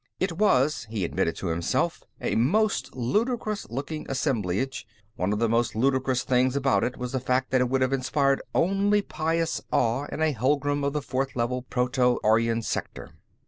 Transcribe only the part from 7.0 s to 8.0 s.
the fact that it would have